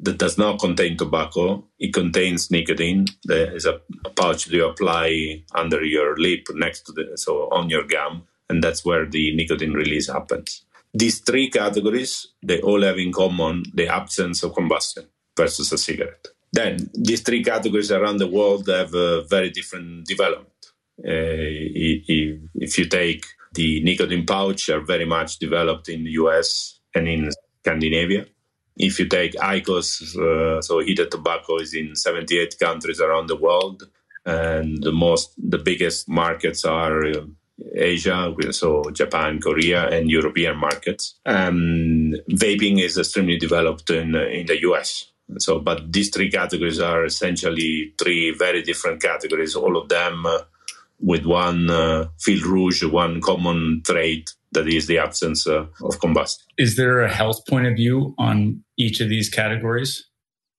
that 0.00 0.18
does 0.18 0.38
not 0.38 0.60
contain 0.60 0.96
tobacco. 0.96 1.64
It 1.78 1.92
contains 1.92 2.50
nicotine. 2.50 3.06
There 3.24 3.54
is 3.54 3.66
a 3.66 3.80
pouch 4.14 4.44
that 4.44 4.54
you 4.54 4.66
apply 4.66 5.44
under 5.54 5.82
your 5.82 6.16
lip 6.16 6.46
next 6.54 6.82
to 6.82 6.92
the, 6.92 7.16
so 7.16 7.48
on 7.50 7.70
your 7.70 7.84
gum. 7.84 8.24
And 8.48 8.62
that's 8.62 8.84
where 8.84 9.06
the 9.06 9.34
nicotine 9.34 9.72
release 9.72 10.08
happens. 10.08 10.62
These 10.94 11.20
three 11.20 11.50
categories, 11.50 12.28
they 12.42 12.60
all 12.60 12.82
have 12.82 12.98
in 12.98 13.12
common 13.12 13.64
the 13.74 13.88
absence 13.88 14.42
of 14.42 14.54
combustion 14.54 15.06
versus 15.36 15.72
a 15.72 15.78
cigarette. 15.78 16.28
Then 16.52 16.90
these 16.94 17.20
three 17.20 17.42
categories 17.42 17.92
around 17.92 18.18
the 18.18 18.26
world 18.28 18.68
have 18.68 18.94
a 18.94 19.22
very 19.24 19.50
different 19.50 20.06
development. 20.06 20.52
Uh, 20.98 21.44
if, 22.58 22.78
you 22.78 22.86
take 22.86 23.26
the 23.52 23.82
nicotine 23.82 24.24
pouch 24.24 24.70
are 24.70 24.80
very 24.80 25.04
much 25.04 25.38
developed 25.38 25.90
in 25.90 26.04
the 26.04 26.12
US 26.12 26.80
and 26.94 27.06
in 27.06 27.30
Scandinavia. 27.60 28.26
If 28.78 28.98
you 28.98 29.06
take 29.06 29.34
IQOS, 29.34 30.16
uh, 30.16 30.62
so 30.62 30.78
heated 30.80 31.10
tobacco 31.10 31.58
is 31.58 31.74
in 31.74 31.94
78 31.94 32.58
countries 32.58 33.00
around 33.00 33.26
the 33.26 33.36
world, 33.36 33.82
and 34.24 34.82
the 34.82 34.92
most, 34.92 35.32
the 35.38 35.58
biggest 35.58 36.08
markets 36.08 36.64
are 36.64 37.04
uh, 37.04 37.22
Asia, 37.74 38.34
so 38.50 38.90
Japan, 38.90 39.40
Korea, 39.40 39.88
and 39.88 40.10
European 40.10 40.56
markets. 40.56 41.18
Um, 41.24 42.12
vaping 42.30 42.82
is 42.82 42.98
extremely 42.98 43.38
developed 43.38 43.90
in 43.90 44.14
in 44.14 44.46
the 44.46 44.60
US. 44.62 45.10
So, 45.38 45.58
but 45.58 45.92
these 45.92 46.10
three 46.10 46.30
categories 46.30 46.80
are 46.80 47.04
essentially 47.04 47.92
three 47.98 48.32
very 48.32 48.62
different 48.62 49.02
categories. 49.02 49.56
All 49.56 49.76
of 49.76 49.88
them. 49.88 50.26
Uh, 50.26 50.42
with 51.00 51.26
one 51.26 51.70
uh, 51.70 52.08
fil 52.18 52.40
rouge, 52.42 52.82
one 52.84 53.20
common 53.20 53.82
trait 53.84 54.32
that 54.52 54.68
is 54.68 54.86
the 54.86 54.98
absence 54.98 55.46
uh, 55.46 55.66
of 55.82 56.00
combustion. 56.00 56.44
Is 56.56 56.76
there 56.76 57.00
a 57.00 57.12
health 57.12 57.46
point 57.46 57.66
of 57.66 57.76
view 57.76 58.14
on 58.18 58.62
each 58.76 59.00
of 59.00 59.08
these 59.08 59.28
categories? 59.28 60.08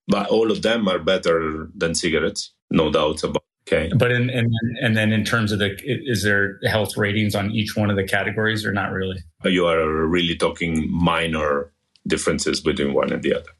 But 0.06 0.28
all 0.28 0.50
of 0.50 0.62
them 0.62 0.88
are 0.88 0.98
better 0.98 1.68
than 1.76 1.94
cigarettes, 1.94 2.52
no 2.70 2.90
doubt 2.90 3.22
about. 3.24 3.42
Okay, 3.70 3.90
but 3.94 4.10
in, 4.10 4.30
in, 4.30 4.50
and 4.80 4.96
then 4.96 5.12
in 5.12 5.24
terms 5.24 5.52
of 5.52 5.58
the, 5.58 5.76
is 5.84 6.22
there 6.22 6.58
health 6.64 6.96
ratings 6.96 7.34
on 7.34 7.50
each 7.50 7.76
one 7.76 7.90
of 7.90 7.96
the 7.96 8.04
categories, 8.04 8.64
or 8.64 8.72
not 8.72 8.92
really? 8.92 9.22
You 9.44 9.66
are 9.66 10.06
really 10.06 10.36
talking 10.36 10.90
minor 10.90 11.70
differences 12.06 12.62
between 12.62 12.94
one 12.94 13.12
and 13.12 13.22
the 13.22 13.34
other. 13.34 13.50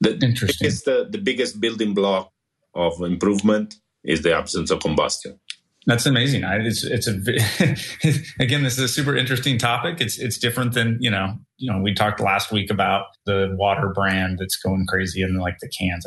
The, 0.00 0.18
Interesting. 0.24 0.68
It's 0.68 0.82
the, 0.82 1.00
uh, 1.00 1.04
the 1.10 1.18
biggest 1.18 1.60
building 1.60 1.94
block 1.94 2.30
of 2.74 3.00
improvement 3.02 3.74
is 4.04 4.22
the 4.22 4.36
absence 4.36 4.70
of 4.70 4.80
combustion. 4.80 5.40
That's 5.86 6.06
amazing. 6.06 6.44
I, 6.44 6.58
it's 6.60 6.84
it's 6.84 7.08
a 7.08 7.12
again, 8.42 8.62
this 8.62 8.78
is 8.78 8.84
a 8.84 8.88
super 8.88 9.16
interesting 9.16 9.58
topic. 9.58 10.00
It's 10.00 10.18
it's 10.18 10.38
different 10.38 10.72
than 10.72 10.98
you 11.00 11.10
know 11.10 11.38
you 11.58 11.70
know 11.70 11.80
we 11.80 11.94
talked 11.94 12.20
last 12.20 12.50
week 12.50 12.70
about 12.70 13.06
the 13.26 13.54
water 13.58 13.88
brand 13.88 14.38
that's 14.38 14.56
going 14.56 14.86
crazy 14.86 15.22
and 15.22 15.38
like 15.38 15.58
the 15.60 15.68
cans. 15.68 16.06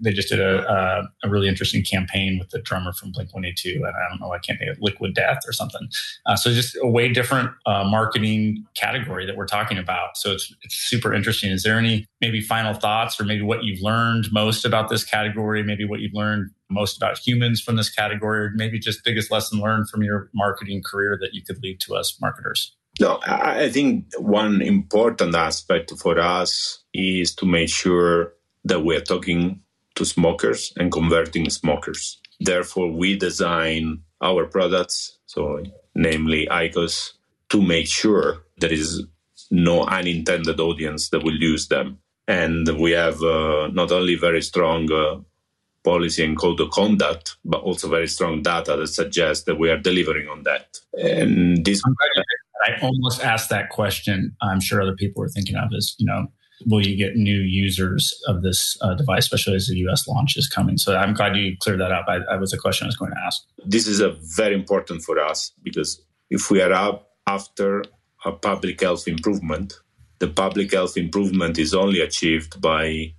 They 0.00 0.12
just 0.12 0.28
did 0.28 0.40
a 0.40 1.08
a, 1.22 1.28
really 1.28 1.48
interesting 1.48 1.84
campaign 1.84 2.38
with 2.38 2.50
the 2.50 2.60
drummer 2.60 2.92
from 2.92 3.12
Blink 3.12 3.34
One 3.34 3.44
Eight 3.44 3.56
Two, 3.56 3.82
and 3.84 3.94
I 3.94 4.08
don't 4.08 4.20
know, 4.20 4.32
I 4.32 4.38
can't 4.38 4.58
think 4.58 4.70
of 4.70 4.78
Liquid 4.80 5.14
Death 5.14 5.40
or 5.46 5.52
something. 5.52 5.88
Uh, 6.26 6.36
so 6.36 6.52
just 6.52 6.76
a 6.82 6.88
way 6.88 7.08
different 7.08 7.50
uh, 7.66 7.84
marketing 7.84 8.64
category 8.74 9.26
that 9.26 9.36
we're 9.36 9.46
talking 9.46 9.78
about. 9.78 10.16
So 10.16 10.32
it's 10.32 10.52
it's 10.62 10.74
super 10.74 11.12
interesting. 11.12 11.50
Is 11.50 11.62
there 11.62 11.78
any 11.78 12.06
maybe 12.20 12.40
final 12.40 12.74
thoughts 12.74 13.20
or 13.20 13.24
maybe 13.24 13.42
what 13.42 13.64
you've 13.64 13.82
learned 13.82 14.28
most 14.32 14.64
about 14.64 14.88
this 14.88 15.04
category? 15.04 15.62
Maybe 15.62 15.84
what 15.84 16.00
you've 16.00 16.14
learned 16.14 16.50
most 16.70 16.96
about 16.96 17.18
humans 17.18 17.60
from 17.60 17.76
this 17.76 17.90
category, 17.90 18.46
or 18.46 18.50
maybe 18.54 18.78
just 18.78 19.04
biggest 19.04 19.30
lesson 19.30 19.60
learned 19.60 19.90
from 19.90 20.02
your 20.02 20.30
marketing 20.34 20.82
career 20.84 21.18
that 21.20 21.34
you 21.34 21.42
could 21.42 21.62
leave 21.62 21.78
to 21.80 21.94
us 21.94 22.16
marketers? 22.20 22.74
No, 22.98 23.20
I 23.24 23.70
think 23.70 24.06
one 24.18 24.60
important 24.60 25.34
aspect 25.34 25.92
for 25.98 26.18
us 26.18 26.82
is 26.92 27.34
to 27.36 27.46
make 27.46 27.68
sure 27.68 28.34
that 28.64 28.80
we're 28.80 29.00
talking 29.00 29.60
to 29.94 30.04
smokers 30.04 30.72
and 30.76 30.90
converting 30.92 31.48
smokers. 31.50 32.20
Therefore, 32.40 32.90
we 32.90 33.16
design 33.16 34.02
our 34.22 34.46
products, 34.46 35.18
so 35.26 35.62
namely 35.94 36.46
IQOS, 36.50 37.12
to 37.50 37.62
make 37.62 37.86
sure 37.86 38.44
there 38.58 38.72
is 38.72 39.04
no 39.50 39.84
unintended 39.84 40.60
audience 40.60 41.08
that 41.10 41.22
will 41.24 41.36
use 41.36 41.68
them. 41.68 41.98
And 42.28 42.68
we 42.78 42.92
have 42.92 43.22
uh, 43.22 43.68
not 43.72 43.92
only 43.92 44.14
very 44.14 44.42
strong 44.42 44.90
uh, 44.92 45.20
policy 45.82 46.24
and 46.24 46.36
code 46.36 46.60
of 46.60 46.70
conduct, 46.70 47.36
but 47.44 47.62
also 47.62 47.88
very 47.88 48.08
strong 48.08 48.42
data 48.42 48.76
that 48.76 48.88
suggests 48.88 49.44
that 49.44 49.58
we 49.58 49.70
are 49.70 49.78
delivering 49.78 50.28
on 50.28 50.42
that. 50.44 50.78
And 50.94 51.64
this. 51.64 51.82
I 52.62 52.80
almost 52.82 53.22
asked 53.22 53.50
that 53.50 53.70
question. 53.70 54.36
I'm 54.42 54.60
sure 54.60 54.80
other 54.82 54.94
people 54.94 55.22
are 55.22 55.28
thinking 55.28 55.56
of 55.56 55.70
is, 55.72 55.94
you 55.98 56.06
know, 56.06 56.26
will 56.66 56.86
you 56.86 56.96
get 56.96 57.16
new 57.16 57.38
users 57.38 58.12
of 58.26 58.42
this 58.42 58.76
uh, 58.82 58.94
device, 58.94 59.24
especially 59.24 59.56
as 59.56 59.66
the 59.66 59.76
US 59.88 60.06
launch 60.06 60.36
is 60.36 60.48
coming? 60.48 60.76
So 60.76 60.96
I'm 60.96 61.14
glad 61.14 61.36
you 61.36 61.56
cleared 61.60 61.80
that 61.80 61.92
up. 61.92 62.06
I, 62.08 62.36
was 62.36 62.52
a 62.52 62.58
question 62.58 62.86
I 62.86 62.88
was 62.88 62.96
going 62.96 63.12
to 63.12 63.20
ask. 63.20 63.42
This 63.64 63.86
is 63.86 64.00
a 64.00 64.16
very 64.36 64.54
important 64.54 65.02
for 65.02 65.18
us 65.18 65.52
because 65.62 66.02
if 66.28 66.50
we 66.50 66.60
are 66.60 66.72
up 66.72 67.10
after 67.26 67.84
a 68.24 68.32
public 68.32 68.80
health 68.80 69.08
improvement, 69.08 69.74
the 70.18 70.28
public 70.28 70.72
health 70.72 70.96
improvement 70.96 71.58
is 71.58 71.72
only 71.72 72.00
achieved 72.00 72.60
by 72.60 73.14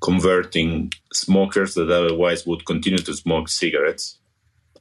converting 0.00 0.92
smokers 1.12 1.74
that 1.74 1.90
otherwise 1.90 2.46
would 2.46 2.64
continue 2.66 2.98
to 2.98 3.14
smoke 3.14 3.48
cigarettes, 3.48 4.18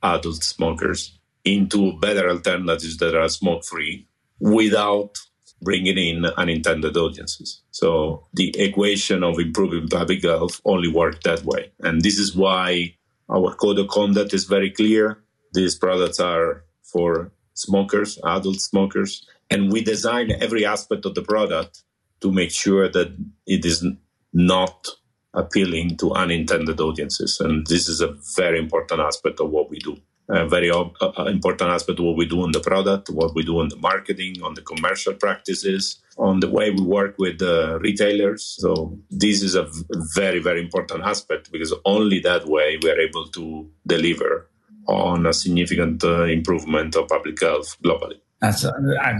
adult 0.03 0.43
smokers, 0.43 1.14
into 1.45 1.97
better 1.99 2.29
alternatives 2.29 2.97
that 2.97 3.15
are 3.15 3.29
smoke 3.29 3.63
free 3.63 4.07
without 4.39 5.17
bringing 5.61 5.97
in 5.97 6.25
unintended 6.37 6.97
audiences. 6.97 7.61
So 7.71 8.27
the 8.33 8.53
equation 8.59 9.23
of 9.23 9.39
improving 9.39 9.87
public 9.87 10.23
health 10.23 10.59
only 10.65 10.91
works 10.91 11.19
that 11.23 11.43
way. 11.43 11.71
And 11.79 12.01
this 12.01 12.17
is 12.17 12.35
why 12.35 12.95
our 13.29 13.53
code 13.55 13.79
of 13.79 13.87
conduct 13.87 14.33
is 14.33 14.45
very 14.45 14.69
clear. 14.69 15.23
These 15.53 15.75
products 15.75 16.19
are 16.19 16.65
for 16.83 17.31
smokers, 17.53 18.19
adult 18.25 18.59
smokers, 18.59 19.25
and 19.49 19.71
we 19.71 19.83
design 19.83 20.31
every 20.41 20.65
aspect 20.65 21.05
of 21.05 21.15
the 21.15 21.21
product 21.21 21.83
to 22.21 22.31
make 22.31 22.51
sure 22.51 22.89
that 22.89 23.15
it 23.47 23.65
is 23.65 23.85
not 24.33 24.87
appealing 25.33 25.97
to 25.97 26.13
unintended 26.13 26.79
audiences. 26.79 27.39
And 27.39 27.65
this 27.67 27.87
is 27.87 28.01
a 28.01 28.15
very 28.35 28.59
important 28.59 28.99
aspect 28.99 29.39
of 29.39 29.49
what 29.49 29.69
we 29.69 29.79
do. 29.79 29.97
A 30.27 30.47
very 30.47 30.71
uh, 30.71 30.85
uh, 31.01 31.25
important 31.25 31.69
aspect 31.69 31.99
what 31.99 32.17
we 32.17 32.25
do 32.25 32.41
on 32.41 32.51
the 32.51 32.59
product, 32.59 33.09
what 33.09 33.35
we 33.35 33.43
do 33.43 33.59
on 33.59 33.69
the 33.69 33.77
marketing, 33.77 34.41
on 34.41 34.55
the 34.55 34.61
commercial 34.61 35.13
practices, 35.13 36.01
on 36.17 36.39
the 36.39 36.49
way 36.49 36.71
we 36.71 36.81
work 36.81 37.15
with 37.19 37.41
uh, 37.41 37.77
retailers. 37.79 38.43
So 38.59 38.97
this 39.11 39.43
is 39.43 39.55
a 39.55 39.69
very, 40.15 40.39
very 40.39 40.61
important 40.61 41.03
aspect 41.03 41.51
because 41.51 41.73
only 41.85 42.19
that 42.21 42.47
way 42.47 42.79
we 42.81 42.89
are 42.89 42.99
able 42.99 43.27
to 43.27 43.69
deliver 43.85 44.49
on 44.87 45.25
a 45.25 45.33
significant 45.33 46.03
uh, 46.03 46.23
improvement 46.23 46.95
of 46.95 47.07
public 47.07 47.39
health 47.41 47.77
globally. 47.83 48.19
That's 48.41 48.65
uh, 48.65 48.71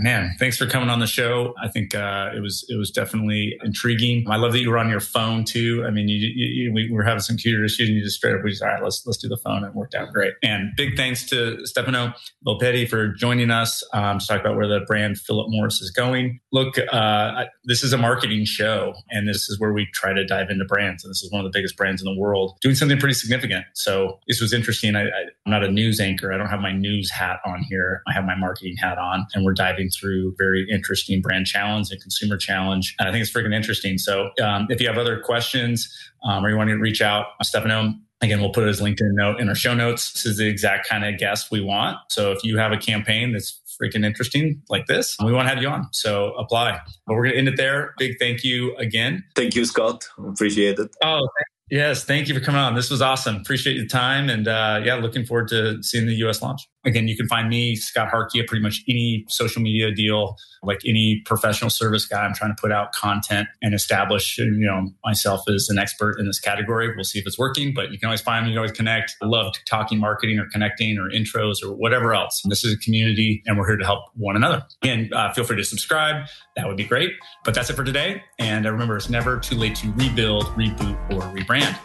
man. 0.01 0.35
Thanks 0.39 0.57
for 0.57 0.67
coming 0.67 0.89
on 0.89 0.99
the 0.99 1.07
show. 1.07 1.53
I 1.61 1.69
think 1.69 1.95
uh, 1.95 2.31
it 2.35 2.41
was 2.41 2.65
it 2.67 2.75
was 2.75 2.91
definitely 2.91 3.57
intriguing. 3.63 4.25
I 4.29 4.35
love 4.35 4.51
that 4.51 4.59
you 4.59 4.69
were 4.69 4.77
on 4.77 4.89
your 4.89 4.99
phone 4.99 5.45
too. 5.45 5.85
I 5.87 5.89
mean, 5.89 6.09
you, 6.09 6.17
you, 6.35 6.73
we 6.73 6.91
were 6.91 7.03
having 7.03 7.21
some 7.21 7.37
computer 7.37 7.63
issues, 7.63 7.87
and 7.87 7.97
you 7.97 8.03
just 8.03 8.17
straight 8.17 8.35
up 8.35 8.43
we 8.43 8.49
just 8.49 8.61
all 8.61 8.67
right, 8.67 8.83
let's 8.83 9.03
let's 9.05 9.17
do 9.17 9.29
the 9.29 9.37
phone. 9.37 9.63
It 9.63 9.73
worked 9.73 9.95
out 9.95 10.11
great. 10.11 10.33
And 10.43 10.71
big 10.75 10.97
thanks 10.97 11.27
to 11.29 11.65
Stefano 11.65 12.13
Volpetti 12.45 12.87
for 12.87 13.07
joining 13.13 13.51
us 13.51 13.83
um, 13.93 14.19
to 14.19 14.27
talk 14.27 14.41
about 14.41 14.57
where 14.57 14.67
the 14.67 14.81
brand 14.85 15.17
Philip 15.17 15.47
Morris 15.49 15.79
is 15.79 15.91
going. 15.91 16.41
Look, 16.51 16.75
uh, 16.91 17.45
this 17.63 17.83
is 17.83 17.93
a 17.93 17.97
marketing 17.97 18.43
show, 18.43 18.93
and 19.11 19.29
this 19.29 19.47
is 19.47 19.57
where 19.61 19.71
we 19.71 19.87
try 19.93 20.11
to 20.11 20.25
dive 20.25 20.49
into 20.49 20.65
brands. 20.65 21.05
And 21.05 21.11
this 21.11 21.23
is 21.23 21.31
one 21.31 21.43
of 21.43 21.51
the 21.51 21.57
biggest 21.57 21.77
brands 21.77 22.01
in 22.01 22.05
the 22.05 22.19
world, 22.19 22.57
doing 22.61 22.75
something 22.75 22.99
pretty 22.99 23.15
significant. 23.15 23.63
So 23.75 24.19
this 24.27 24.41
was 24.41 24.51
interesting. 24.51 24.97
I, 24.97 25.03
I, 25.03 25.21
I'm 25.45 25.51
not 25.51 25.63
a 25.63 25.71
news 25.71 26.01
anchor. 26.01 26.33
I 26.33 26.37
don't 26.37 26.49
have 26.49 26.59
my 26.59 26.73
news 26.73 27.09
hat 27.09 27.39
on 27.45 27.63
here. 27.69 28.01
I 28.09 28.11
have 28.11 28.25
my 28.25 28.35
marketing 28.35 28.75
hat 28.77 28.97
on 28.97 29.04
on. 29.05 29.27
And 29.33 29.45
we're 29.45 29.53
diving 29.53 29.89
through 29.89 30.35
very 30.37 30.67
interesting 30.69 31.21
brand 31.21 31.45
challenge 31.45 31.91
and 31.91 32.01
consumer 32.01 32.37
challenge. 32.37 32.95
And 32.99 33.07
I 33.07 33.11
think 33.11 33.21
it's 33.23 33.31
freaking 33.31 33.53
interesting. 33.53 33.97
So 33.97 34.31
um, 34.43 34.67
if 34.69 34.81
you 34.81 34.87
have 34.87 34.97
other 34.97 35.19
questions 35.19 35.93
um, 36.23 36.45
or 36.45 36.49
you 36.49 36.57
want 36.57 36.69
to 36.69 36.77
reach 36.77 37.01
out, 37.01 37.27
Stefano, 37.43 37.93
Again, 38.21 38.39
we'll 38.39 38.51
put 38.51 38.65
his 38.65 38.79
LinkedIn 38.79 39.13
note 39.13 39.39
in 39.39 39.49
our 39.49 39.55
show 39.55 39.73
notes. 39.73 40.13
This 40.13 40.25
is 40.25 40.37
the 40.37 40.47
exact 40.47 40.87
kind 40.87 41.03
of 41.03 41.19
guest 41.19 41.51
we 41.51 41.61
want. 41.61 41.97
So 42.09 42.31
if 42.31 42.43
you 42.43 42.57
have 42.57 42.71
a 42.71 42.77
campaign 42.77 43.33
that's 43.33 43.61
freaking 43.79 44.05
interesting 44.05 44.61
like 44.69 44.87
this, 44.87 45.17
we 45.23 45.33
want 45.33 45.47
to 45.47 45.53
have 45.53 45.61
you 45.61 45.67
on. 45.67 45.87
So 45.91 46.33
apply. 46.33 46.79
But 47.05 47.15
we're 47.15 47.23
going 47.23 47.33
to 47.33 47.37
end 47.37 47.47
it 47.49 47.57
there. 47.57 47.93
Big 47.97 48.17
thank 48.17 48.43
you 48.43 48.75
again. 48.77 49.23
Thank 49.35 49.53
you, 49.55 49.65
Scott. 49.65 50.07
Appreciate 50.17 50.79
it. 50.79 50.95
Oh, 51.03 51.27
yes. 51.69 52.05
Thank 52.05 52.29
you 52.29 52.33
for 52.33 52.39
coming 52.39 52.61
on. 52.61 52.73
This 52.73 52.89
was 52.89 53.01
awesome. 53.01 53.35
Appreciate 53.35 53.75
your 53.75 53.87
time. 53.87 54.29
And 54.29 54.47
uh, 54.47 54.81
yeah, 54.83 54.95
looking 54.95 55.25
forward 55.25 55.49
to 55.49 55.83
seeing 55.83 56.05
the 56.05 56.15
US 56.27 56.41
launch. 56.41 56.61
Again, 56.85 57.07
you 57.07 57.17
can 57.17 57.27
find 57.27 57.49
me, 57.49 57.75
Scott 57.75 58.09
Harkey, 58.09 58.39
at 58.39 58.47
pretty 58.47 58.61
much 58.63 58.83
any 58.87 59.25
social 59.27 59.61
media 59.61 59.93
deal, 59.93 60.35
like 60.63 60.79
any 60.85 61.21
professional 61.25 61.69
service 61.69 62.05
guy. 62.05 62.23
I'm 62.23 62.33
trying 62.33 62.55
to 62.55 62.61
put 62.61 62.71
out 62.71 62.93
content 62.93 63.47
and 63.61 63.73
establish, 63.73 64.37
you 64.37 64.51
know, 64.51 64.91
myself 65.03 65.41
as 65.49 65.67
an 65.69 65.77
expert 65.77 66.19
in 66.19 66.27
this 66.27 66.39
category. 66.39 66.93
We'll 66.95 67.03
see 67.03 67.19
if 67.19 67.25
it's 67.25 67.39
working, 67.39 67.73
but 67.73 67.91
you 67.91 67.99
can 67.99 68.07
always 68.07 68.21
find 68.21 68.45
me. 68.45 68.51
You 68.51 68.55
can 68.55 68.59
always 68.59 68.71
connect. 68.71 69.15
I 69.21 69.25
love 69.25 69.53
talking 69.65 69.99
marketing 69.99 70.39
or 70.39 70.47
connecting 70.51 70.97
or 70.97 71.09
intros 71.09 71.63
or 71.63 71.73
whatever 71.73 72.13
else. 72.13 72.41
And 72.43 72.51
this 72.51 72.63
is 72.63 72.73
a 72.73 72.77
community 72.77 73.41
and 73.45 73.57
we're 73.57 73.67
here 73.67 73.77
to 73.77 73.85
help 73.85 74.05
one 74.15 74.35
another. 74.35 74.63
And 74.83 75.13
uh, 75.13 75.33
feel 75.33 75.43
free 75.43 75.57
to 75.57 75.63
subscribe. 75.63 76.27
That 76.55 76.67
would 76.67 76.77
be 76.77 76.85
great. 76.85 77.11
But 77.43 77.53
that's 77.53 77.69
it 77.69 77.73
for 77.73 77.83
today. 77.83 78.23
And 78.39 78.65
uh, 78.65 78.71
remember, 78.71 78.95
it's 78.95 79.09
never 79.09 79.39
too 79.39 79.55
late 79.55 79.75
to 79.77 79.91
rebuild, 79.93 80.45
reboot, 80.55 80.95
or 81.11 81.21
rebrand. 81.35 81.77